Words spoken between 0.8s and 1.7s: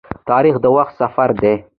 سفر دی.